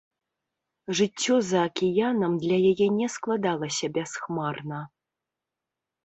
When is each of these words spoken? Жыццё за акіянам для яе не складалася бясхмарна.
Жыццё 0.99 1.35
за 1.49 1.59
акіянам 1.69 2.33
для 2.45 2.57
яе 2.71 2.87
не 2.99 3.07
складалася 3.15 3.85
бясхмарна. 3.97 4.79